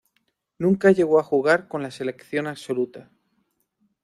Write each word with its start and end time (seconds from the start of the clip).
Nunca 0.57 0.89
llegó 0.89 1.19
a 1.19 1.23
jugar 1.23 1.67
con 1.67 1.83
la 1.83 1.91
selección 1.91 2.47
absoluta. 2.47 3.11